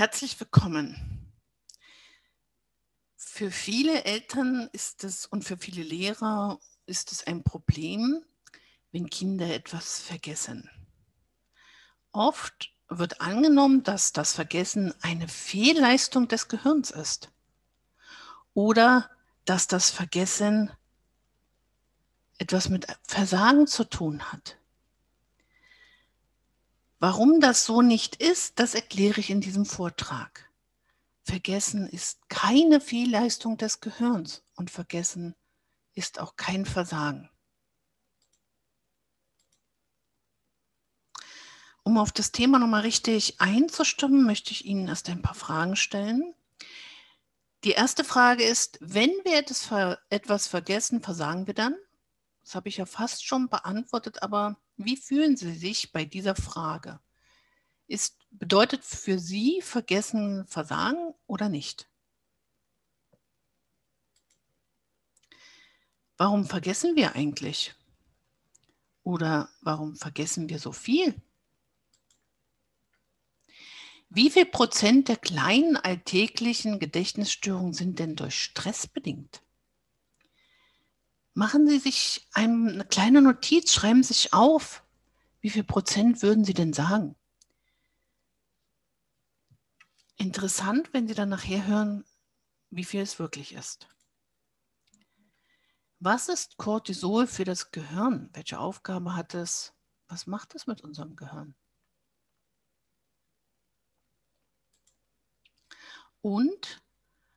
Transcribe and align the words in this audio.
Herzlich 0.00 0.40
willkommen. 0.40 1.30
Für 3.16 3.50
viele 3.50 4.04
Eltern 4.04 4.70
ist 4.72 5.04
es 5.04 5.26
und 5.26 5.44
für 5.44 5.58
viele 5.58 5.82
Lehrer 5.82 6.58
ist 6.86 7.12
es 7.12 7.26
ein 7.26 7.44
Problem, 7.44 8.24
wenn 8.92 9.10
Kinder 9.10 9.54
etwas 9.54 10.00
vergessen. 10.00 10.70
Oft 12.12 12.72
wird 12.88 13.20
angenommen, 13.20 13.82
dass 13.82 14.14
das 14.14 14.32
Vergessen 14.32 14.94
eine 15.02 15.28
Fehlleistung 15.28 16.28
des 16.28 16.48
Gehirns 16.48 16.90
ist 16.90 17.30
oder 18.54 19.10
dass 19.44 19.66
das 19.66 19.90
Vergessen 19.90 20.70
etwas 22.38 22.70
mit 22.70 22.86
Versagen 23.02 23.66
zu 23.66 23.84
tun 23.84 24.32
hat. 24.32 24.59
Warum 27.00 27.40
das 27.40 27.64
so 27.64 27.80
nicht 27.80 28.16
ist, 28.16 28.58
das 28.60 28.74
erkläre 28.74 29.20
ich 29.20 29.30
in 29.30 29.40
diesem 29.40 29.64
Vortrag. 29.64 30.50
Vergessen 31.22 31.88
ist 31.88 32.28
keine 32.28 32.78
Fehlleistung 32.78 33.56
des 33.56 33.80
Gehirns 33.80 34.42
und 34.54 34.70
Vergessen 34.70 35.34
ist 35.94 36.20
auch 36.20 36.36
kein 36.36 36.66
Versagen. 36.66 37.30
Um 41.84 41.96
auf 41.96 42.12
das 42.12 42.32
Thema 42.32 42.58
nochmal 42.58 42.82
richtig 42.82 43.40
einzustimmen, 43.40 44.24
möchte 44.24 44.50
ich 44.52 44.66
Ihnen 44.66 44.86
erst 44.86 45.08
ein 45.08 45.22
paar 45.22 45.34
Fragen 45.34 45.76
stellen. 45.76 46.34
Die 47.64 47.72
erste 47.72 48.04
Frage 48.04 48.44
ist, 48.44 48.76
wenn 48.82 49.10
wir 49.24 49.38
etwas, 50.10 50.46
vergessen, 50.46 51.02
versagen 51.02 51.46
wir 51.46 51.54
dann? 51.54 51.76
Das 52.42 52.54
habe 52.54 52.68
ich 52.68 52.78
ja 52.78 52.86
fast 52.86 53.24
schon 53.24 53.48
beantwortet, 53.48 54.22
aber 54.22 54.56
wie 54.76 54.96
fühlen 54.96 55.36
Sie 55.36 55.54
sich 55.54 55.92
bei 55.92 56.04
dieser 56.04 56.34
Frage? 56.34 57.00
Ist, 57.86 58.18
bedeutet 58.30 58.84
für 58.84 59.18
Sie 59.18 59.60
vergessen 59.62 60.46
Versagen 60.46 61.14
oder 61.26 61.48
nicht? 61.48 61.88
Warum 66.16 66.44
vergessen 66.44 66.96
wir 66.96 67.14
eigentlich? 67.14 67.74
Oder 69.02 69.48
warum 69.62 69.96
vergessen 69.96 70.48
wir 70.48 70.58
so 70.58 70.72
viel? 70.72 71.14
Wie 74.10 74.28
viel 74.28 74.44
Prozent 74.44 75.08
der 75.08 75.16
kleinen 75.16 75.76
alltäglichen 75.76 76.78
Gedächtnisstörungen 76.78 77.72
sind 77.72 78.00
denn 78.00 78.16
durch 78.16 78.34
Stress 78.34 78.86
bedingt? 78.86 79.40
Machen 81.34 81.68
Sie 81.68 81.78
sich 81.78 82.26
eine 82.32 82.84
kleine 82.84 83.22
Notiz, 83.22 83.72
schreiben 83.72 84.02
Sie 84.02 84.14
sich 84.14 84.32
auf. 84.32 84.82
Wie 85.40 85.50
viel 85.50 85.64
Prozent 85.64 86.22
würden 86.22 86.44
Sie 86.44 86.54
denn 86.54 86.72
sagen? 86.72 87.16
Interessant, 90.16 90.92
wenn 90.92 91.08
Sie 91.08 91.14
dann 91.14 91.30
nachher 91.30 91.66
hören, 91.66 92.04
wie 92.70 92.84
viel 92.84 93.00
es 93.00 93.18
wirklich 93.18 93.54
ist. 93.54 93.88
Was 95.98 96.28
ist 96.28 96.56
Cortisol 96.56 97.26
für 97.26 97.44
das 97.44 97.70
Gehirn? 97.70 98.28
Welche 98.32 98.58
Aufgabe 98.58 99.14
hat 99.14 99.34
es? 99.34 99.72
Was 100.08 100.26
macht 100.26 100.54
es 100.54 100.66
mit 100.66 100.82
unserem 100.82 101.14
Gehirn? 101.14 101.54
Und 106.20 106.82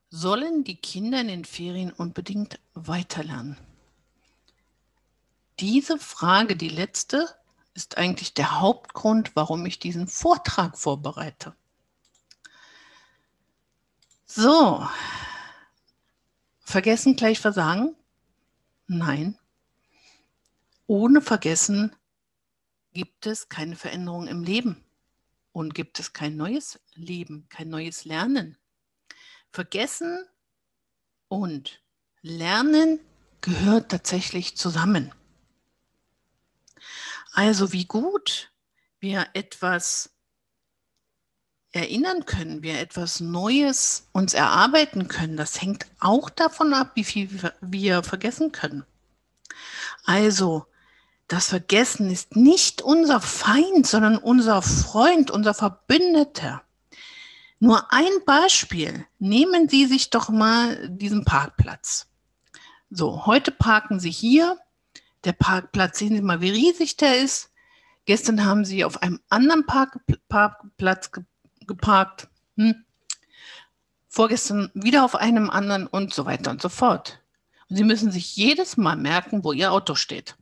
sollen 0.10 0.64
die 0.64 0.76
Kinder 0.76 1.22
in 1.22 1.28
den 1.28 1.46
Ferien 1.46 1.92
unbedingt 1.92 2.60
weiterlernen? 2.74 3.58
Diese 5.60 5.98
Frage, 5.98 6.56
die 6.56 6.70
letzte, 6.70 7.28
ist 7.74 7.98
eigentlich 7.98 8.34
der 8.34 8.60
Hauptgrund, 8.60 9.36
warum 9.36 9.66
ich 9.66 9.80
diesen 9.80 10.08
Vortrag 10.08 10.78
vorbereite. 10.78 11.56
So, 14.26 14.88
vergessen 16.60 17.16
gleich 17.16 17.40
versagen? 17.40 17.96
Nein. 18.88 19.38
Ohne 20.88 21.22
Vergessen 21.22 21.96
gibt 22.94 23.26
es 23.26 23.50
keine 23.50 23.76
Veränderung 23.76 24.28
im 24.28 24.44
Leben 24.44 24.84
und 25.52 25.74
gibt 25.74 26.00
es 26.00 26.14
kein 26.14 26.36
neues 26.36 26.80
Leben, 26.94 27.48
kein 27.50 27.70
neues 27.70 28.06
Lernen. 28.06 28.58
Vergessen 29.52 30.26
und 31.28 31.82
Lernen 32.22 33.00
gehört 33.42 33.90
tatsächlich 33.90 34.58
zusammen. 34.58 35.14
Also 37.34 37.74
wie 37.74 37.86
gut 37.86 38.52
wir 39.00 39.28
etwas 39.34 40.12
erinnern 41.72 42.26
können, 42.26 42.62
wir 42.62 42.80
etwas 42.80 43.20
Neues 43.20 44.08
uns 44.12 44.36
erarbeiten 44.36 45.08
können, 45.08 45.36
das 45.36 45.60
hängt 45.60 45.88
auch 46.00 46.30
davon 46.30 46.74
ab, 46.74 46.92
wie 46.94 47.04
viel 47.04 47.30
wir 47.62 48.04
vergessen 48.04 48.52
können. 48.52 48.86
Also 50.06 50.68
das 51.28 51.48
Vergessen 51.48 52.12
ist 52.12 52.36
nicht 52.36 52.84
unser 52.84 53.20
Feind, 53.20 53.88
sondern 53.88 54.18
unser 54.18 54.62
Freund, 54.62 55.32
unser 55.32 55.56
Verbündeter. 55.56 56.62
Nur 57.60 57.92
ein 57.92 58.12
Beispiel. 58.26 59.08
Nehmen 59.18 59.70
Sie 59.70 59.88
sich 59.88 60.12
doch 60.12 60.30
mal 60.30 60.90
diesen 60.90 61.26
Parkplatz. 61.26 62.08
So, 62.92 63.26
heute 63.26 63.52
parken 63.52 64.00
Sie 64.00 64.12
hier. 64.12 64.60
Der 65.24 65.34
Parkplatz, 65.34 66.00
sehen 66.00 66.16
Sie 66.16 66.22
mal, 66.22 66.42
wie 66.42 66.50
riesig 66.50 66.98
der 66.98 67.20
ist. 67.20 67.52
Gestern 68.06 68.46
haben 68.46 68.66
Sie 68.66 68.84
auf 68.84 69.02
einem 69.02 69.22
anderen 69.30 69.66
Park, 69.66 70.00
Parkplatz 70.28 71.12
geparkt. 71.62 72.28
Hm. 72.58 72.84
Vorgestern 74.10 74.70
wieder 74.74 75.06
auf 75.06 75.16
einem 75.16 75.50
anderen 75.50 75.88
und 75.88 76.14
so 76.14 76.26
weiter 76.26 76.52
und 76.52 76.62
so 76.62 76.70
fort. 76.70 77.22
Und 77.70 77.78
Sie 77.78 77.84
müssen 77.84 78.12
sich 78.12 78.36
jedes 78.36 78.78
Mal 78.78 78.98
merken, 78.98 79.44
wo 79.44 79.54
Ihr 79.54 79.72
Auto 79.72 79.96
steht. 79.96 80.36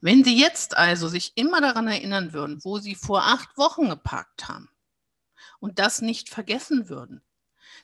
Wenn 0.00 0.22
Sie 0.22 0.38
jetzt 0.38 0.76
also 0.76 1.08
sich 1.08 1.32
immer 1.34 1.60
daran 1.60 1.88
erinnern 1.88 2.32
würden, 2.32 2.62
wo 2.62 2.78
Sie 2.78 2.94
vor 2.94 3.24
acht 3.24 3.56
Wochen 3.56 3.88
geparkt 3.88 4.48
haben 4.48 4.68
und 5.58 5.78
das 5.78 6.02
nicht 6.02 6.28
vergessen 6.28 6.88
würden, 6.88 7.22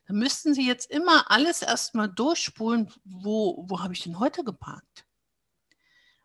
dann 0.07 0.17
müssten 0.17 0.55
Sie 0.55 0.67
jetzt 0.67 0.91
immer 0.91 1.31
alles 1.31 1.63
erstmal 1.63 2.09
durchspulen, 2.09 2.93
wo, 3.05 3.65
wo 3.69 3.81
habe 3.81 3.95
ich 3.95 4.03
denn 4.03 4.19
heute 4.19 4.45
geparkt? 4.45 5.07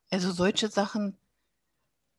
Also 0.10 0.32
solche 0.32 0.70
Sachen 0.70 1.18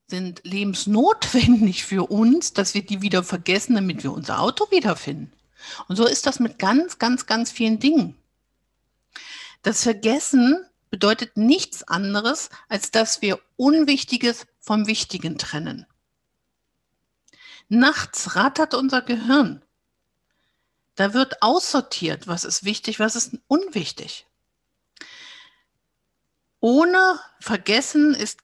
sind 0.06 0.42
lebensnotwendig 0.44 1.84
für 1.84 2.10
uns, 2.10 2.52
dass 2.52 2.74
wir 2.74 2.84
die 2.84 3.02
wieder 3.02 3.22
vergessen, 3.22 3.74
damit 3.74 4.02
wir 4.02 4.12
unser 4.12 4.40
Auto 4.40 4.70
wiederfinden. 4.70 5.32
Und 5.88 5.96
so 5.96 6.06
ist 6.06 6.26
das 6.26 6.40
mit 6.40 6.58
ganz, 6.58 6.98
ganz, 6.98 7.26
ganz 7.26 7.50
vielen 7.52 7.78
Dingen. 7.78 8.16
Das 9.62 9.82
Vergessen 9.82 10.64
bedeutet 10.88 11.36
nichts 11.36 11.82
anderes, 11.84 12.50
als 12.68 12.90
dass 12.90 13.22
wir 13.22 13.38
Unwichtiges 13.56 14.46
vom 14.58 14.86
Wichtigen 14.86 15.38
trennen. 15.38 15.86
Nachts 17.68 18.34
rattert 18.34 18.74
unser 18.74 19.02
Gehirn. 19.02 19.62
Da 21.00 21.14
wird 21.14 21.40
aussortiert, 21.40 22.26
was 22.26 22.44
ist 22.44 22.62
wichtig, 22.62 23.00
was 23.00 23.16
ist 23.16 23.38
unwichtig. 23.48 24.26
Ohne 26.60 27.18
Vergessen 27.38 28.14
ist 28.14 28.40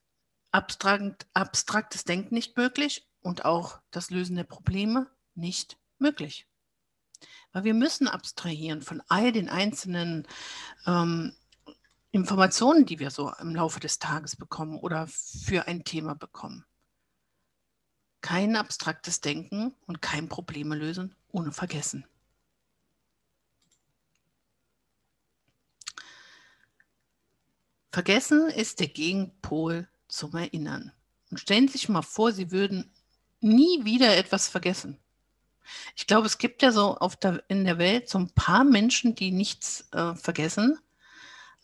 abstrakt, 0.53 1.27
abstraktes 1.35 2.05
Denken 2.05 2.35
nicht 2.35 2.57
möglich 2.57 3.07
und 3.21 3.45
auch 3.45 3.81
das 3.91 4.09
Lösen 4.09 4.37
der 4.37 4.45
Probleme 4.45 5.07
nicht 5.35 5.77
möglich. 5.99 6.47
Weil 7.53 7.65
wir 7.65 7.75
müssen 7.75 8.09
abstrahieren 8.09 8.81
von 8.81 9.03
all 9.09 9.33
den 9.33 9.51
einzelnen 9.51 10.27
ähm, 10.87 11.37
Informationen, 12.11 12.87
die 12.87 12.99
wir 12.99 13.11
so 13.11 13.35
im 13.39 13.55
Laufe 13.55 13.81
des 13.81 13.99
Tages 13.99 14.35
bekommen 14.35 14.79
oder 14.79 15.09
für 15.09 15.69
ein 15.69 15.85
Thema 15.85 16.15
bekommen. 16.15 16.65
Kein 18.23 18.57
abstraktes 18.57 19.21
Denken 19.21 19.75
und 19.87 20.01
kein 20.01 20.31
Probleme 20.31 20.75
lösen 20.75 21.15
ohne 21.29 21.53
Vergessen. 21.53 22.07
Vergessen 27.97 28.51
ist 28.51 28.81
der 28.81 28.89
Gegenpol 28.89 29.89
zum 30.07 30.37
Erinnern. 30.37 30.93
Und 31.31 31.41
stellen 31.41 31.67
Sie 31.67 31.79
sich 31.79 31.89
mal 31.89 32.03
vor, 32.03 32.31
Sie 32.31 32.51
würden 32.51 32.93
nie 33.41 33.87
wieder 33.87 34.15
etwas 34.19 34.49
vergessen. 34.49 34.99
Ich 35.95 36.07
glaube, 36.07 36.27
es 36.27 36.37
gibt 36.37 36.61
ja 36.61 36.73
so 36.73 36.99
der, 37.23 37.43
in 37.49 37.65
der 37.65 37.79
Welt 37.79 38.11
so 38.11 38.19
ein 38.19 38.29
paar 38.35 38.65
Menschen, 38.65 39.15
die 39.15 39.31
nichts 39.31 39.89
äh, 39.93 40.15
vergessen. 40.15 40.79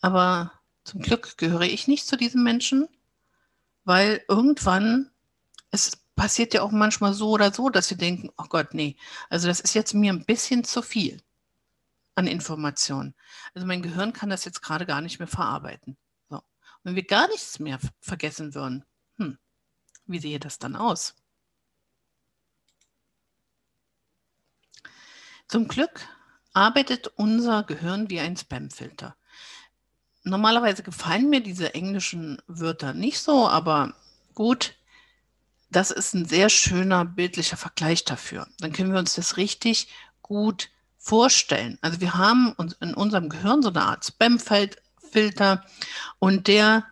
Aber 0.01 0.51
zum 0.83 1.03
Glück 1.03 1.37
gehöre 1.37 1.61
ich 1.61 1.87
nicht 1.87 2.07
zu 2.07 2.17
diesen 2.17 2.41
Menschen, 2.41 2.87
weil 3.83 4.25
irgendwann, 4.27 5.11
es 5.69 5.91
passiert 6.15 6.55
ja 6.55 6.63
auch 6.63 6.71
manchmal 6.71 7.13
so 7.13 7.29
oder 7.29 7.53
so, 7.53 7.69
dass 7.69 7.89
sie 7.89 7.95
denken, 7.95 8.31
oh 8.39 8.45
Gott, 8.49 8.73
nee, 8.73 8.97
also 9.29 9.47
das 9.47 9.59
ist 9.59 9.75
jetzt 9.75 9.93
mir 9.93 10.11
ein 10.11 10.25
bisschen 10.25 10.63
zu 10.63 10.81
viel 10.81 11.21
an 12.15 12.25
Informationen. 12.25 13.13
Also 13.53 13.67
mein 13.67 13.83
Gehirn 13.83 14.13
kann 14.13 14.31
das 14.31 14.45
jetzt 14.45 14.63
gerade 14.63 14.87
gar 14.87 15.01
nicht 15.01 15.19
mehr 15.19 15.27
verarbeiten. 15.27 15.95
Wenn 16.83 16.95
wir 16.95 17.05
gar 17.05 17.27
nichts 17.29 17.59
mehr 17.59 17.79
vergessen 18.01 18.53
würden, 18.53 18.85
hm, 19.17 19.37
wie 20.05 20.19
sehe 20.19 20.39
das 20.39 20.59
dann 20.59 20.75
aus? 20.75 21.15
Zum 25.47 25.67
Glück 25.67 26.07
arbeitet 26.53 27.07
unser 27.15 27.63
Gehirn 27.63 28.09
wie 28.09 28.19
ein 28.19 28.37
Spamfilter. 28.37 29.15
Normalerweise 30.23 30.83
gefallen 30.83 31.29
mir 31.29 31.41
diese 31.41 31.73
englischen 31.73 32.41
Wörter 32.47 32.93
nicht 32.93 33.19
so, 33.19 33.47
aber 33.47 33.93
gut, 34.33 34.75
das 35.69 35.91
ist 35.91 36.13
ein 36.13 36.25
sehr 36.25 36.49
schöner 36.49 37.03
bildlicher 37.03 37.57
Vergleich 37.57 38.05
dafür. 38.05 38.47
Dann 38.59 38.71
können 38.71 38.93
wir 38.93 38.99
uns 38.99 39.15
das 39.15 39.37
richtig 39.37 39.87
gut 40.21 40.69
vorstellen. 40.97 41.77
Also 41.81 41.99
wir 41.99 42.13
haben 42.13 42.53
uns 42.53 42.73
in 42.79 42.93
unserem 42.93 43.27
Gehirn 43.27 43.61
so 43.61 43.69
eine 43.69 43.83
Art 43.83 44.03
Spamfilter 45.13 45.63
und 46.19 46.47
der 46.47 46.85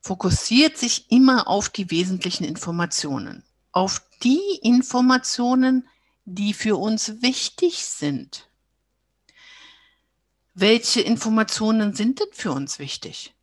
fokussiert 0.00 0.76
sich 0.76 1.10
immer 1.10 1.48
auf 1.48 1.68
die 1.68 1.90
wesentlichen 1.90 2.44
Informationen, 2.44 3.44
auf 3.72 4.02
die 4.22 4.58
Informationen, 4.62 5.88
die 6.24 6.52
für 6.52 6.76
uns 6.76 7.22
wichtig 7.22 7.84
sind. 7.84 8.48
Welche 10.54 11.00
Informationen 11.00 11.94
sind 11.94 12.20
denn 12.20 12.28
für 12.32 12.52
uns 12.52 12.78
wichtig? 12.78 13.34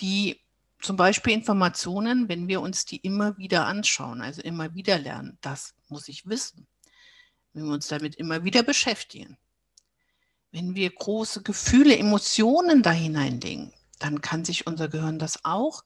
Die 0.00 0.40
zum 0.80 0.96
Beispiel 0.96 1.32
Informationen, 1.32 2.28
wenn 2.28 2.46
wir 2.46 2.60
uns 2.60 2.84
die 2.84 2.98
immer 2.98 3.36
wieder 3.38 3.66
anschauen, 3.66 4.20
also 4.20 4.42
immer 4.42 4.74
wieder 4.74 4.98
lernen, 4.98 5.38
das 5.40 5.74
muss 5.88 6.06
ich 6.08 6.26
wissen. 6.26 6.68
Wenn 7.52 7.64
wir 7.64 7.72
uns 7.72 7.88
damit 7.88 8.14
immer 8.14 8.44
wieder 8.44 8.62
beschäftigen. 8.62 9.38
Wenn 10.50 10.74
wir 10.74 10.90
große 10.90 11.42
Gefühle, 11.42 11.96
Emotionen 11.96 12.82
da 12.82 12.90
hineinlegen, 12.90 13.72
dann 13.98 14.20
kann 14.20 14.44
sich 14.44 14.66
unser 14.66 14.88
Gehirn 14.88 15.18
das 15.18 15.44
auch 15.44 15.84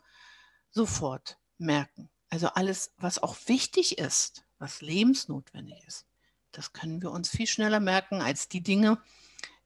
sofort 0.70 1.38
merken. 1.58 2.10
Also 2.28 2.48
alles, 2.48 2.92
was 2.96 3.18
auch 3.18 3.36
wichtig 3.46 3.98
ist, 3.98 4.44
was 4.58 4.80
lebensnotwendig 4.80 5.84
ist, 5.86 6.06
das 6.52 6.72
können 6.72 7.02
wir 7.02 7.10
uns 7.10 7.30
viel 7.30 7.46
schneller 7.46 7.80
merken 7.80 8.22
als 8.22 8.48
die 8.48 8.62
Dinge, 8.62 9.02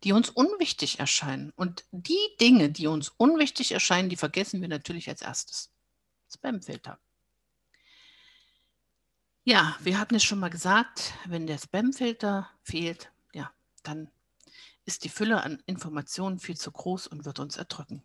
die 0.05 0.13
uns 0.13 0.31
unwichtig 0.31 0.99
erscheinen. 1.01 1.53
Und 1.57 1.85
die 1.91 2.37
Dinge, 2.41 2.71
die 2.71 2.87
uns 2.87 3.09
unwichtig 3.09 3.73
erscheinen, 3.73 4.09
die 4.09 4.17
vergessen 4.17 4.61
wir 4.61 4.69
natürlich 4.69 5.09
als 5.09 5.23
erstes. 5.23 5.71
Spamfilter. 6.33 6.99
Ja, 9.45 9.77
wir 9.81 9.99
hatten 9.99 10.17
es 10.17 10.25
schon 10.25 10.41
mal 10.41 10.51
gesagt, 10.51 11.15
wenn 11.27 11.47
der 11.47 11.59
Spamfilter 11.59 12.51
fehlt, 12.63 13.13
ja, 13.33 13.53
dann 13.85 14.11
ist 14.87 15.05
die 15.05 15.09
Fülle 15.09 15.43
an 15.43 15.62
Informationen 15.67 16.38
viel 16.38 16.56
zu 16.56 16.71
groß 16.71 17.09
und 17.09 17.25
wird 17.25 17.41
uns 17.41 17.56
erdrücken. 17.56 18.03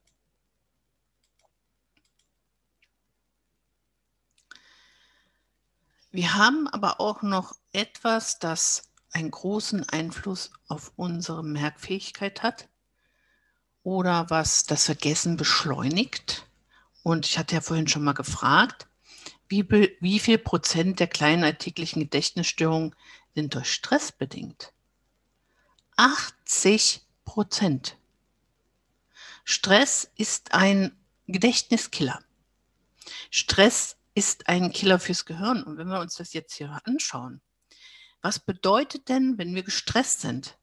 Wir 6.12 6.34
haben 6.34 6.68
aber 6.68 7.00
auch 7.00 7.22
noch 7.22 7.56
etwas, 7.72 8.40
das 8.40 8.92
einen 9.12 9.32
großen 9.32 9.88
Einfluss 9.88 10.52
auf 10.68 10.92
unsere 10.98 11.44
Merkfähigkeit 11.44 12.44
hat 12.44 12.68
oder 13.84 14.30
was 14.30 14.66
das 14.66 14.86
Vergessen 14.86 15.38
beschleunigt. 15.38 16.48
Und 17.04 17.26
ich 17.26 17.38
hatte 17.38 17.56
ja 17.56 17.62
vorhin 17.62 17.88
schon 17.88 18.04
mal 18.04 18.14
gefragt, 18.14 18.88
wie, 19.48 19.70
wie 20.00 20.20
viel 20.20 20.38
Prozent 20.38 21.00
der 21.00 21.08
kleinen 21.08 21.44
alltäglichen 21.44 22.02
Gedächtnisstörungen 22.02 22.96
sind 23.36 23.56
durch 23.56 23.72
Stress 23.72 24.12
bedingt? 24.12 24.74
80 25.98 27.06
Prozent. 27.26 27.98
Stress 29.44 30.10
ist 30.16 30.54
ein 30.54 30.98
Gedächtniskiller. 31.28 32.20
Stress 33.30 33.98
ist 34.14 34.48
ein 34.48 34.72
Killer 34.72 35.00
fürs 35.00 35.26
Gehirn. 35.26 35.64
Und 35.64 35.78
wenn 35.78 35.88
wir 35.88 36.00
uns 36.00 36.16
das 36.16 36.34
jetzt 36.34 36.54
hier 36.54 36.82
anschauen, 36.86 37.42
was 38.22 38.40
bedeutet 38.40 39.10
denn, 39.10 39.38
wenn 39.38 39.56
wir 39.56 39.64
gestresst 39.64 40.22
sind? 40.22 40.58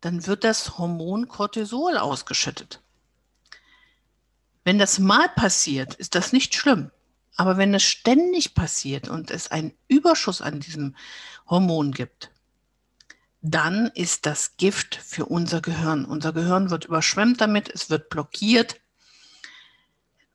Dann 0.00 0.26
wird 0.26 0.44
das 0.44 0.78
Hormon 0.78 1.28
Cortisol 1.28 1.98
ausgeschüttet. 1.98 2.82
Wenn 4.64 4.78
das 4.78 4.98
mal 4.98 5.28
passiert, 5.28 5.94
ist 5.94 6.14
das 6.14 6.32
nicht 6.32 6.54
schlimm. 6.54 6.90
Aber 7.36 7.56
wenn 7.56 7.72
es 7.74 7.82
ständig 7.82 8.54
passiert 8.54 9.08
und 9.08 9.30
es 9.30 9.50
einen 9.50 9.72
Überschuss 9.88 10.42
an 10.42 10.60
diesem 10.60 10.96
Hormon 11.48 11.92
gibt, 11.92 12.30
dann 13.42 13.86
ist 13.94 14.26
das 14.26 14.56
Gift 14.56 14.96
für 14.96 15.26
unser 15.26 15.60
Gehirn. 15.60 16.04
Unser 16.04 16.32
Gehirn 16.32 16.70
wird 16.70 16.84
überschwemmt 16.84 17.40
damit, 17.40 17.68
es 17.68 17.88
wird 17.88 18.10
blockiert, 18.10 18.80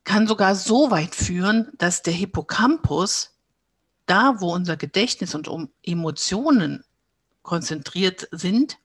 kann 0.04 0.28
sogar 0.28 0.56
so 0.56 0.92
weit 0.92 1.16
führen, 1.16 1.72
dass 1.78 2.02
der 2.02 2.14
Hippocampus 2.14 3.36
da, 4.06 4.40
wo 4.40 4.54
unser 4.54 4.78
Gedächtnis 4.78 5.36
und 5.36 5.48
um 5.48 5.72
Emotionen 5.84 6.84
konzentriert 7.42 8.28
sind, 8.32 8.78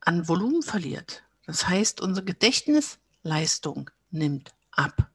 an 0.00 0.28
Volumen 0.28 0.62
verliert. 0.62 1.22
Das 1.46 1.68
heißt, 1.68 2.00
unsere 2.00 2.24
Gedächtnisleistung 2.24 3.90
nimmt 4.10 4.54
ab. 4.70 5.10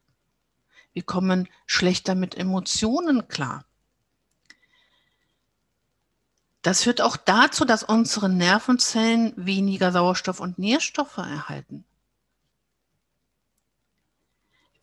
Wir 0.93 1.03
kommen 1.03 1.47
schlechter 1.65 2.15
mit 2.15 2.35
Emotionen 2.35 3.27
klar. 3.27 3.66
Das 6.67 6.83
führt 6.83 6.99
auch 6.99 7.15
dazu, 7.15 7.63
dass 7.63 7.81
unsere 7.81 8.27
Nervenzellen 8.27 9.31
weniger 9.37 9.93
Sauerstoff 9.93 10.41
und 10.41 10.59
Nährstoffe 10.59 11.15
erhalten. 11.15 11.85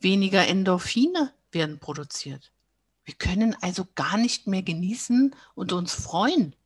Weniger 0.00 0.46
Endorphine 0.46 1.34
werden 1.52 1.78
produziert. 1.78 2.52
Wir 3.04 3.12
können 3.12 3.54
also 3.60 3.86
gar 3.96 4.16
nicht 4.16 4.46
mehr 4.46 4.62
genießen 4.62 5.36
und 5.54 5.74
uns 5.74 5.92
freuen, 5.92 6.56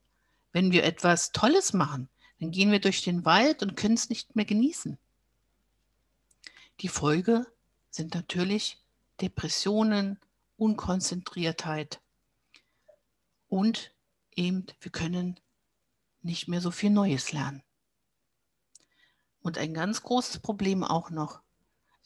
wenn 0.52 0.70
wir 0.70 0.84
etwas 0.84 1.32
Tolles 1.32 1.72
machen. 1.72 2.08
Dann 2.38 2.52
gehen 2.52 2.70
wir 2.70 2.78
durch 2.78 3.02
den 3.02 3.24
Wald 3.24 3.64
und 3.64 3.74
können 3.74 3.94
es 3.94 4.10
nicht 4.10 4.36
mehr 4.36 4.44
genießen. 4.44 4.98
Die 6.78 6.88
Folge 6.88 7.44
sind 7.90 8.14
natürlich 8.14 8.78
Depressionen, 9.20 10.20
Unkonzentriertheit 10.58 11.98
und 13.48 13.90
eben 14.38 14.66
wir 14.80 14.92
können 14.92 15.38
nicht 16.22 16.48
mehr 16.48 16.60
so 16.60 16.70
viel 16.70 16.90
Neues 16.90 17.32
lernen. 17.32 17.62
Und 19.40 19.58
ein 19.58 19.74
ganz 19.74 20.02
großes 20.02 20.38
Problem 20.40 20.84
auch 20.84 21.10
noch, 21.10 21.40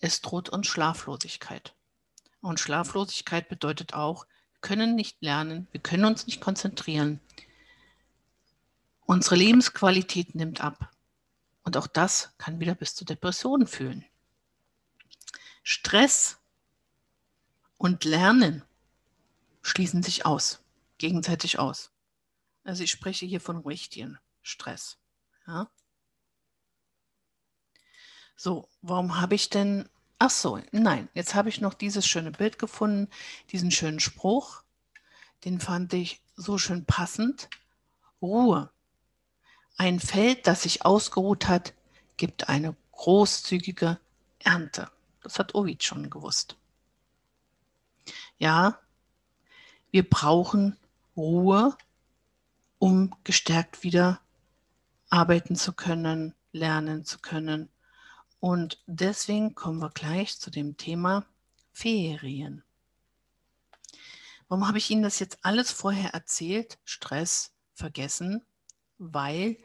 es 0.01 0.21
droht 0.21 0.49
uns 0.49 0.67
Schlaflosigkeit. 0.67 1.75
Und 2.41 2.59
Schlaflosigkeit 2.59 3.49
bedeutet 3.49 3.95
auch, 3.95 4.27
wir 4.53 4.61
können 4.61 4.95
nicht 4.95 5.21
lernen, 5.23 5.69
wir 5.71 5.81
können 5.81 6.05
uns 6.05 6.27
nicht 6.27 6.41
konzentrieren. 6.41 7.21
Unsere 9.05 9.37
Lebensqualität 9.37 10.35
nimmt 10.35 10.61
ab. 10.63 10.91
Und 11.65 11.77
auch 11.77 11.87
das 11.87 12.33
kann 12.39 12.61
wieder 12.61 12.75
bis 12.75 12.95
zu 12.95 13.05
Depressionen 13.05 13.67
führen. 13.67 14.05
Stress 15.63 16.39
und 17.79 18.05
Lernen 18.05 18.65
schließen 19.63 20.03
sich 20.03 20.27
aus, 20.27 20.61
gegenseitig 20.99 21.59
aus. 21.59 21.92
Also 22.65 22.85
ich 22.85 22.91
spreche 22.91 23.27
hier 23.27 23.41
von 23.41 23.59
richtigen 23.59 24.19
Stress. 24.43 24.99
Ja? 25.47 25.71
So, 28.37 28.69
warum 28.81 29.21
habe 29.21 29.35
ich 29.35 29.51
denn 29.51 29.89
Ach 30.25 30.31
so, 30.31 30.61
nein, 30.71 31.09
jetzt 31.15 31.35
habe 31.35 31.49
ich 31.49 31.61
noch 31.61 31.75
dieses 31.75 32.07
schöne 32.07 32.31
Bild 32.31 32.57
gefunden, 32.61 33.11
diesen 33.51 33.73
schönen 33.73 33.99
Spruch. 33.99 34.63
Den 35.45 35.59
fand 35.59 35.93
ich 35.95 36.23
so 36.37 36.59
schön 36.59 36.85
passend. 36.85 37.51
Ruhe. 38.21 38.71
Ein 39.77 39.99
Feld, 39.99 40.47
das 40.47 40.63
sich 40.63 40.85
ausgeruht 40.85 41.49
hat, 41.49 41.75
gibt 42.19 42.49
eine 42.49 42.77
großzügige 42.93 43.99
Ernte. 44.39 44.93
Das 45.25 45.41
hat 45.41 45.57
Ovid 45.57 45.83
schon 45.83 46.09
gewusst. 46.09 46.55
Ja, 48.39 48.79
wir 49.91 50.09
brauchen 50.09 50.77
Ruhe, 51.17 51.77
um 52.83 53.15
gestärkt 53.23 53.85
wieder 53.85 54.21
arbeiten 55.09 55.55
zu 55.55 55.73
können, 55.73 56.35
lernen 56.51 57.05
zu 57.05 57.21
können 57.21 57.69
und 58.41 58.83
deswegen 58.89 59.55
kommen 59.55 59.79
wir 59.79 59.91
gleich 59.91 60.41
zu 60.41 60.51
dem 60.51 60.77
Thema 60.77 61.25
Ferien. 61.71 62.65
Warum 64.49 64.67
habe 64.67 64.79
ich 64.79 64.91
Ihnen 64.91 65.05
das 65.05 65.21
jetzt 65.21 65.39
alles 65.43 65.71
vorher 65.71 66.13
erzählt? 66.13 66.81
Stress 66.83 67.53
vergessen, 67.73 68.43
weil 68.99 69.59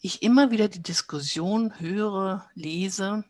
ich 0.00 0.22
immer 0.22 0.50
wieder 0.50 0.68
die 0.68 0.82
Diskussion 0.82 1.80
höre, 1.80 2.48
lese 2.54 3.26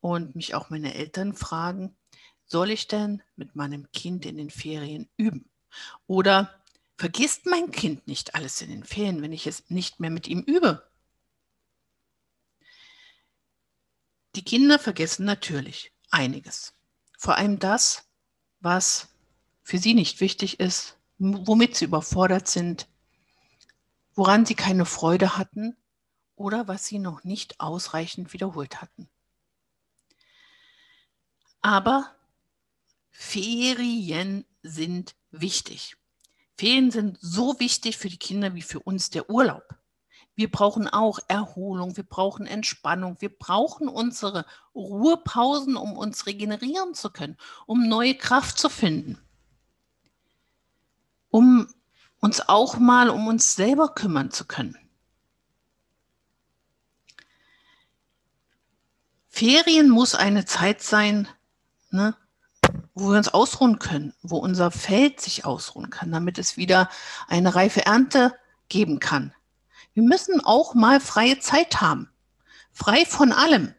und 0.00 0.36
mich 0.36 0.54
auch 0.54 0.68
meine 0.68 0.92
Eltern 0.92 1.32
fragen, 1.32 1.96
soll 2.44 2.70
ich 2.70 2.86
denn 2.86 3.22
mit 3.36 3.56
meinem 3.56 3.90
Kind 3.92 4.26
in 4.26 4.36
den 4.36 4.50
Ferien 4.50 5.08
üben? 5.16 5.48
Oder 6.06 6.50
vergisst 6.96 7.46
mein 7.46 7.70
Kind 7.70 8.06
nicht 8.06 8.34
alles 8.34 8.60
in 8.62 8.70
den 8.70 8.84
Ferien, 8.84 9.22
wenn 9.22 9.32
ich 9.32 9.46
es 9.46 9.68
nicht 9.70 10.00
mehr 10.00 10.10
mit 10.10 10.26
ihm 10.28 10.40
übe? 10.40 10.88
Die 14.34 14.44
Kinder 14.44 14.78
vergessen 14.78 15.24
natürlich 15.24 15.92
einiges. 16.10 16.74
Vor 17.18 17.36
allem 17.36 17.58
das, 17.58 18.08
was 18.60 19.08
für 19.62 19.78
sie 19.78 19.94
nicht 19.94 20.20
wichtig 20.20 20.60
ist, 20.60 20.98
womit 21.18 21.76
sie 21.76 21.86
überfordert 21.86 22.48
sind. 22.48 22.86
woran 24.16 24.46
sie 24.46 24.54
keine 24.54 24.86
Freude 24.86 25.36
hatten 25.36 25.76
oder 26.36 26.66
was 26.68 26.86
sie 26.86 26.98
noch 26.98 27.22
nicht 27.24 27.60
ausreichend 27.60 28.32
wiederholt 28.32 28.80
hatten. 28.80 29.08
Aber 31.60 32.14
Ferien 33.10 34.44
sind 34.62 35.14
wichtig. 35.30 35.96
Ferien 36.58 36.90
sind 36.90 37.18
so 37.20 37.60
wichtig 37.60 37.98
für 37.98 38.08
die 38.08 38.18
Kinder 38.18 38.54
wie 38.54 38.62
für 38.62 38.80
uns 38.80 39.10
der 39.10 39.28
Urlaub. 39.28 39.74
Wir 40.34 40.50
brauchen 40.50 40.86
auch 40.86 41.18
Erholung, 41.28 41.96
wir 41.96 42.04
brauchen 42.04 42.46
Entspannung, 42.46 43.16
wir 43.20 43.30
brauchen 43.30 43.88
unsere 43.88 44.44
Ruhepausen, 44.74 45.76
um 45.76 45.96
uns 45.96 46.26
regenerieren 46.26 46.94
zu 46.94 47.10
können, 47.10 47.38
um 47.66 47.88
neue 47.88 48.14
Kraft 48.14 48.58
zu 48.58 48.68
finden, 48.68 49.18
um 51.30 51.68
uns 52.20 52.46
auch 52.48 52.76
mal 52.76 53.08
um 53.08 53.26
uns 53.28 53.54
selber 53.54 53.94
kümmern 53.94 54.30
zu 54.30 54.44
können. 54.46 54.76
Ferien 59.28 59.90
muss 59.90 60.14
eine 60.14 60.46
Zeit 60.46 60.82
sein, 60.82 61.28
ne, 61.90 62.16
wo 62.96 63.10
wir 63.10 63.18
uns 63.18 63.28
ausruhen 63.28 63.78
können, 63.78 64.14
wo 64.22 64.38
unser 64.38 64.70
Feld 64.70 65.20
sich 65.20 65.44
ausruhen 65.44 65.90
kann, 65.90 66.10
damit 66.10 66.38
es 66.38 66.56
wieder 66.56 66.88
eine 67.28 67.54
reife 67.54 67.84
Ernte 67.84 68.34
geben 68.70 69.00
kann. 69.00 69.34
Wir 69.92 70.02
müssen 70.02 70.40
auch 70.42 70.74
mal 70.74 70.98
freie 70.98 71.38
Zeit 71.38 71.82
haben. 71.82 72.10
Frei 72.72 73.04
von 73.04 73.32
allem. 73.32 73.74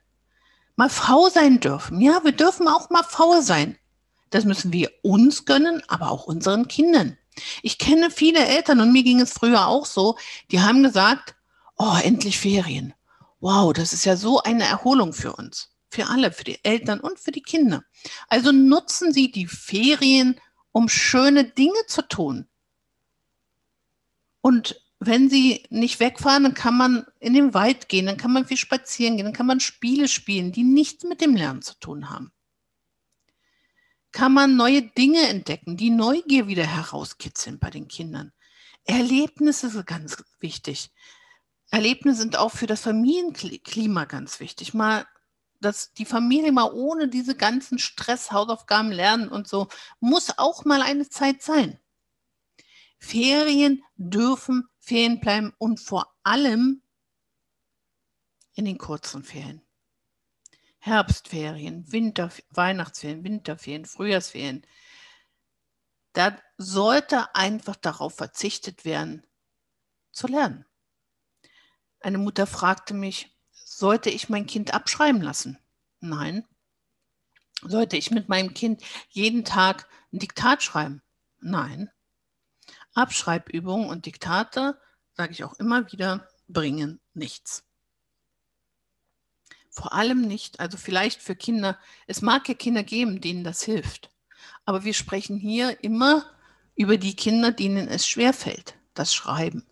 Mal 0.75 0.89
faul 0.89 1.31
sein 1.31 1.59
dürfen. 1.59 1.99
Ja, 1.99 2.23
wir 2.23 2.31
dürfen 2.31 2.67
auch 2.67 2.91
mal 2.91 3.03
faul 3.03 3.41
sein. 3.41 3.77
Das 4.29 4.45
müssen 4.45 4.71
wir 4.71 4.91
uns 5.01 5.45
gönnen, 5.45 5.81
aber 5.87 6.11
auch 6.11 6.25
unseren 6.25 6.67
Kindern. 6.67 7.17
Ich 7.63 7.79
kenne 7.79 8.11
viele 8.11 8.45
Eltern 8.45 8.81
und 8.81 8.91
mir 8.91 9.03
ging 9.03 9.19
es 9.19 9.33
früher 9.33 9.65
auch 9.65 9.87
so, 9.87 10.15
die 10.51 10.61
haben 10.61 10.83
gesagt, 10.83 11.35
oh, 11.77 11.97
endlich 12.03 12.37
Ferien. 12.37 12.93
Wow, 13.39 13.73
das 13.73 13.93
ist 13.93 14.05
ja 14.05 14.15
so 14.15 14.41
eine 14.41 14.65
Erholung 14.65 15.13
für 15.13 15.33
uns. 15.33 15.69
Für 15.89 16.07
alle, 16.07 16.31
für 16.31 16.43
die 16.43 16.63
Eltern 16.63 16.99
und 16.99 17.19
für 17.19 17.31
die 17.31 17.41
Kinder. 17.41 17.83
Also 18.27 18.51
nutzen 18.51 19.13
Sie 19.13 19.31
die 19.31 19.47
Ferien, 19.47 20.39
um 20.71 20.89
schöne 20.89 21.43
Dinge 21.45 21.85
zu 21.87 22.01
tun. 22.07 22.47
Und 24.41 24.81
wenn 24.99 25.29
sie 25.29 25.63
nicht 25.69 25.99
wegfahren, 25.99 26.43
dann 26.43 26.53
kann 26.53 26.75
man 26.75 27.05
in 27.19 27.33
den 27.33 27.53
Wald 27.53 27.89
gehen, 27.89 28.05
dann 28.05 28.17
kann 28.17 28.33
man 28.33 28.45
viel 28.45 28.57
spazieren 28.57 29.15
gehen, 29.15 29.25
dann 29.25 29.33
kann 29.33 29.45
man 29.45 29.59
Spiele 29.59 30.07
spielen, 30.07 30.51
die 30.51 30.63
nichts 30.63 31.03
mit 31.03 31.21
dem 31.21 31.35
Lernen 31.35 31.61
zu 31.61 31.79
tun 31.79 32.09
haben. 32.09 32.31
Kann 34.11 34.33
man 34.33 34.55
neue 34.55 34.81
Dinge 34.81 35.27
entdecken, 35.27 35.77
die 35.77 35.91
Neugier 35.91 36.47
wieder 36.47 36.65
herauskitzeln 36.65 37.59
bei 37.59 37.69
den 37.69 37.87
Kindern. 37.87 38.31
Erlebnisse 38.85 39.69
sind 39.69 39.85
ganz 39.85 40.23
wichtig. 40.39 40.91
Erlebnisse 41.69 42.21
sind 42.21 42.37
auch 42.37 42.51
für 42.51 42.67
das 42.67 42.81
Familienklima 42.81 44.05
ganz 44.05 44.39
wichtig. 44.39 44.73
Mal, 44.73 45.05
dass 45.59 45.93
die 45.93 46.05
Familie 46.05 46.51
mal 46.51 46.71
ohne 46.71 47.07
diese 47.07 47.35
ganzen 47.35 47.79
Stress, 47.79 48.31
Hausaufgaben 48.31 48.91
lernen 48.91 49.29
und 49.29 49.47
so, 49.47 49.67
muss 49.99 50.37
auch 50.37 50.65
mal 50.65 50.81
eine 50.81 51.09
Zeit 51.09 51.41
sein. 51.41 51.79
Ferien 52.99 53.83
dürfen 53.95 54.67
Ferien 54.79 55.19
bleiben 55.19 55.53
und 55.57 55.81
vor 55.81 56.15
allem 56.23 56.81
in 58.53 58.63
den 58.63 58.77
kurzen 58.77 59.21
Ferien. 59.21 59.61
Herbstferien, 60.79 61.91
Winter, 61.91 62.31
Weihnachtsferien, 62.51 63.23
Winterferien, 63.25 63.83
Frühjahrsferien. 63.83 64.65
Da 66.13 66.41
sollte 66.57 67.35
einfach 67.35 67.75
darauf 67.75 68.15
verzichtet 68.15 68.85
werden, 68.85 69.27
zu 70.13 70.27
lernen. 70.27 70.65
Eine 71.99 72.17
Mutter 72.17 72.47
fragte 72.47 72.93
mich, 72.93 73.36
sollte 73.77 74.09
ich 74.09 74.27
mein 74.27 74.47
Kind 74.47 74.73
abschreiben 74.73 75.21
lassen? 75.21 75.59
Nein. 75.99 76.47
Sollte 77.61 77.95
ich 77.95 78.09
mit 78.09 78.27
meinem 78.27 78.55
Kind 78.55 78.81
jeden 79.09 79.45
Tag 79.45 79.87
ein 80.11 80.17
Diktat 80.17 80.63
schreiben? 80.63 81.03
Nein. 81.39 81.91
Abschreibübungen 82.95 83.87
und 83.87 84.07
Diktate, 84.07 84.81
sage 85.13 85.31
ich 85.31 85.43
auch 85.43 85.59
immer 85.59 85.91
wieder, 85.91 86.27
bringen 86.47 86.99
nichts. 87.13 87.65
Vor 89.69 89.93
allem 89.93 90.21
nicht, 90.21 90.59
also 90.59 90.75
vielleicht 90.75 91.21
für 91.21 91.35
Kinder, 91.35 91.77
es 92.07 92.23
mag 92.23 92.49
ja 92.49 92.55
Kinder 92.55 92.81
geben, 92.81 93.21
denen 93.21 93.43
das 93.43 93.61
hilft. 93.61 94.09
Aber 94.65 94.85
wir 94.85 94.95
sprechen 94.95 95.37
hier 95.37 95.83
immer 95.83 96.25
über 96.73 96.97
die 96.97 97.15
Kinder, 97.15 97.51
denen 97.51 97.87
es 97.87 98.07
schwerfällt, 98.07 98.75
das 98.95 99.13
Schreiben, 99.13 99.67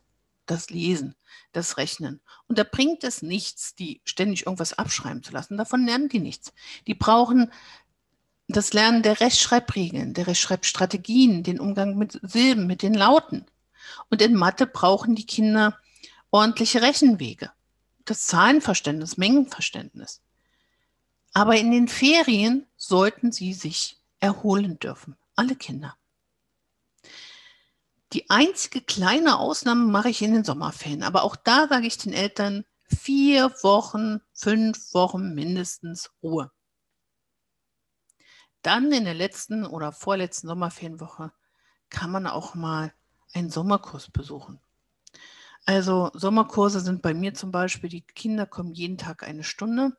das 0.45 0.69
Lesen, 0.69 1.15
das 1.51 1.77
Rechnen. 1.77 2.21
Und 2.47 2.57
da 2.57 2.63
bringt 2.63 3.03
es 3.03 3.21
nichts, 3.21 3.75
die 3.75 4.01
ständig 4.03 4.45
irgendwas 4.45 4.73
abschreiben 4.73 5.23
zu 5.23 5.31
lassen. 5.31 5.57
Davon 5.57 5.85
lernen 5.85 6.09
die 6.09 6.19
nichts. 6.19 6.53
Die 6.87 6.93
brauchen 6.93 7.51
das 8.47 8.73
Lernen 8.73 9.01
der 9.01 9.19
Rechtschreibregeln, 9.19 10.13
der 10.13 10.27
Rechtschreibstrategien, 10.27 11.43
den 11.43 11.59
Umgang 11.59 11.97
mit 11.97 12.19
Silben, 12.21 12.67
mit 12.67 12.81
den 12.81 12.93
Lauten. 12.93 13.45
Und 14.09 14.21
in 14.21 14.35
Mathe 14.35 14.67
brauchen 14.67 15.15
die 15.15 15.25
Kinder 15.25 15.77
ordentliche 16.31 16.81
Rechenwege, 16.81 17.51
das 18.05 18.27
Zahlenverständnis, 18.27 19.17
Mengenverständnis. 19.17 20.21
Aber 21.33 21.57
in 21.57 21.71
den 21.71 21.87
Ferien 21.87 22.65
sollten 22.77 23.31
sie 23.31 23.53
sich 23.53 23.97
erholen 24.19 24.79
dürfen, 24.79 25.15
alle 25.35 25.55
Kinder. 25.55 25.95
Die 28.15 28.29
einzige 28.29 28.79
kleine 28.79 29.39
Ausnahme 29.39 29.91
mache 29.91 30.07
ich 30.07 30.22
in 30.22 30.31
den 30.31 30.45
Sommerferien. 30.45 31.03
Aber 31.03 31.24
auch 31.24 31.36
da 31.36 31.67
sage 31.67 31.86
ich 31.86 31.98
den 31.98 32.13
Eltern, 32.13 32.63
vier 32.86 33.51
Wochen, 33.62 34.22
fünf 34.31 34.93
Wochen 34.93 35.34
mindestens 35.34 36.13
Ruhe. 36.24 36.50
Dann 38.62 38.93
in 38.93 39.03
der 39.03 39.15
letzten 39.15 39.65
oder 39.65 39.91
vorletzten 39.91 40.48
Sommerferienwoche 40.48 41.34
kann 41.89 42.10
man 42.10 42.25
auch 42.25 42.55
mal 42.55 42.93
einen 43.34 43.50
Sommerkurs 43.50 44.10
besuchen. 44.10 44.62
Also 45.65 46.10
Sommerkurse 46.13 46.79
sind 46.79 47.01
bei 47.01 47.13
mir 47.13 47.34
zum 47.34 47.51
Beispiel, 47.51 47.89
die 47.89 48.01
Kinder 48.01 48.45
kommen 48.45 48.72
jeden 48.72 48.98
Tag 48.98 49.24
eine 49.24 49.43
Stunde, 49.43 49.91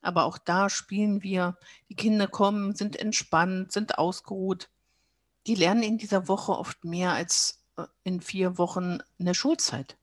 aber 0.00 0.24
auch 0.24 0.38
da 0.38 0.68
spielen 0.68 1.22
wir. 1.22 1.56
Die 1.88 1.94
Kinder 1.94 2.26
kommen, 2.26 2.74
sind 2.74 2.96
entspannt, 2.96 3.70
sind 3.70 3.98
ausgeruht. 3.98 4.68
Die 5.46 5.54
lernen 5.54 5.82
in 5.82 5.98
dieser 5.98 6.28
Woche 6.28 6.52
oft 6.52 6.84
mehr 6.84 7.12
als 7.12 7.62
äh, 7.76 7.84
in 8.04 8.20
vier 8.20 8.58
Wochen 8.58 8.98
in 9.18 9.26
der 9.26 9.34
Schulzeit, 9.34 9.96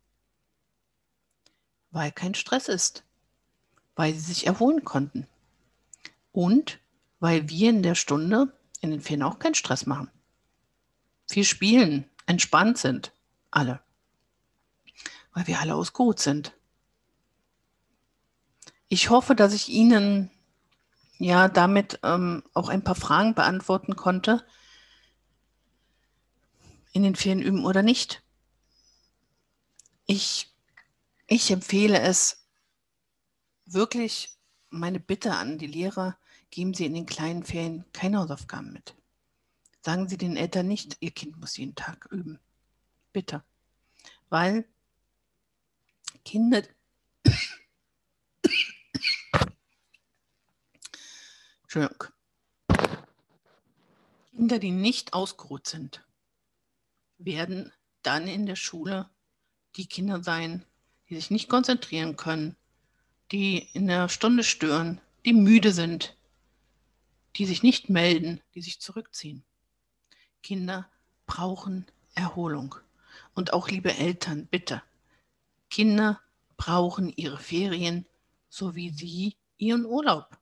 weil 1.92 2.12
kein 2.12 2.36
Stress 2.36 2.68
ist, 2.68 3.04
weil 3.96 4.14
sie 4.14 4.20
sich 4.20 4.48
erholen 4.48 4.84
konnten. 4.84 5.28
Und 6.32 6.80
weil 7.20 7.50
wir 7.50 7.70
in 7.70 7.84
der 7.84 7.96
Stunde 7.96 8.54
in 8.82 8.92
den 8.92 9.02
Ferien 9.02 9.24
auch 9.24 9.40
keinen 9.40 9.56
Stress 9.56 9.86
machen. 9.86 10.10
Viel 11.28 11.44
spielen, 11.44 12.10
entspannt 12.26 12.78
sind, 12.78 13.12
alle. 13.52 13.82
Weil 15.34 15.48
wir 15.48 15.60
alle 15.60 15.76
aus 15.76 15.94
Gut 15.94 16.20
sind. 16.20 16.54
Ich 18.88 19.10
hoffe, 19.10 19.36
dass 19.36 19.54
ich 19.54 19.70
Ihnen 19.70 20.32
ja 21.18 21.48
damit 21.48 22.00
ähm, 22.04 22.44
auch 22.54 22.70
ein 22.70 22.84
paar 22.84 22.96
Fragen 22.96 23.36
beantworten 23.36 23.96
konnte. 23.96 24.44
In 26.92 27.04
den 27.04 27.16
Ferien 27.16 27.42
üben 27.42 27.66
oder 27.66 27.82
nicht. 27.84 28.24
Ich, 30.06 30.52
ich 31.28 31.52
empfehle 31.52 32.00
es 32.00 32.44
wirklich, 33.66 34.32
meine 34.70 35.00
Bitte 35.00 35.36
an 35.36 35.58
die 35.58 35.68
Lehrer, 35.68 36.18
geben 36.50 36.74
Sie 36.74 36.86
in 36.86 36.94
den 36.96 37.06
kleinen 37.06 37.44
Ferien 37.44 37.86
keine 37.94 38.18
Hausaufgaben 38.20 38.74
mit. 38.74 38.96
Sagen 39.82 40.10
Sie 40.10 40.18
den 40.18 40.36
Eltern 40.36 40.68
nicht, 40.68 40.98
Ihr 41.00 41.12
Kind 41.12 41.40
muss 41.40 41.58
jeden 41.58 41.76
Tag 41.76 42.08
üben. 42.12 42.40
Bitte. 43.14 43.44
Weil 44.30 44.66
Kinder. 46.26 46.64
Entschuldigung. 51.64 52.08
Kinder, 54.32 54.60
die 54.60 54.72
nicht 54.72 55.14
ausgeruht 55.14 55.68
sind, 55.68 56.04
werden 57.20 57.72
dann 58.02 58.28
in 58.28 58.46
der 58.46 58.56
Schule 58.56 59.10
die 59.76 59.86
Kinder 59.86 60.24
sein, 60.24 60.66
die 61.10 61.16
sich 61.16 61.30
nicht 61.30 61.50
konzentrieren 61.50 62.16
können, 62.16 62.56
die 63.32 63.70
in 63.74 63.88
der 63.88 64.10
Stunde 64.10 64.44
stören, 64.44 65.00
die 65.26 65.34
müde 65.34 65.72
sind, 65.72 66.18
die 67.36 67.46
sich 67.46 67.62
nicht 67.62 67.90
melden, 67.90 68.42
die 68.56 68.62
sich 68.62 68.80
zurückziehen. 68.80 69.44
Kinder 70.42 70.90
brauchen 71.28 71.86
Erholung. 72.16 72.76
Und 73.36 73.54
auch 73.54 73.70
liebe 73.70 73.94
Eltern, 73.94 74.48
bitte. 74.48 74.82
Kinder 75.70 76.20
brauchen 76.58 77.10
ihre 77.16 77.38
Ferien, 77.38 78.08
so 78.50 78.76
wie 78.76 78.90
sie 78.90 79.38
ihren 79.58 79.86
Urlaub. 79.86 80.38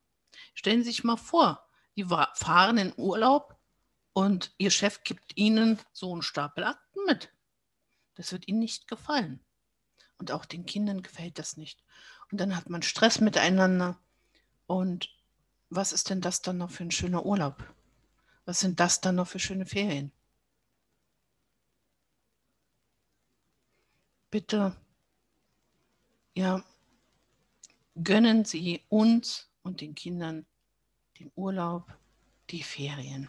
Stellen 0.54 0.82
Sie 0.82 0.90
sich 0.90 1.04
mal 1.04 1.16
vor, 1.16 1.62
Sie 1.94 2.06
fahren 2.34 2.78
in 2.78 2.94
Urlaub 2.96 3.57
und 4.18 4.52
Ihr 4.58 4.72
Chef 4.72 5.04
gibt 5.04 5.36
Ihnen 5.36 5.78
so 5.92 6.12
einen 6.12 6.22
Stapel 6.22 6.64
Akten 6.64 7.04
mit. 7.06 7.32
Das 8.16 8.32
wird 8.32 8.48
Ihnen 8.48 8.58
nicht 8.58 8.88
gefallen. 8.88 9.38
Und 10.16 10.32
auch 10.32 10.44
den 10.44 10.66
Kindern 10.66 11.02
gefällt 11.02 11.38
das 11.38 11.56
nicht. 11.56 11.84
Und 12.32 12.40
dann 12.40 12.56
hat 12.56 12.68
man 12.68 12.82
Stress 12.82 13.20
miteinander. 13.20 13.96
Und 14.66 15.08
was 15.70 15.92
ist 15.92 16.10
denn 16.10 16.20
das 16.20 16.42
dann 16.42 16.58
noch 16.58 16.72
für 16.72 16.82
ein 16.82 16.90
schöner 16.90 17.24
Urlaub? 17.24 17.62
Was 18.44 18.58
sind 18.58 18.80
das 18.80 19.00
dann 19.00 19.14
noch 19.14 19.28
für 19.28 19.38
schöne 19.38 19.66
Ferien? 19.66 20.10
Bitte, 24.32 24.74
ja, 26.34 26.64
gönnen 28.02 28.44
Sie 28.44 28.84
uns 28.88 29.48
und 29.62 29.80
den 29.80 29.94
Kindern 29.94 30.44
den 31.20 31.30
Urlaub, 31.36 31.96
die 32.50 32.64
Ferien. 32.64 33.28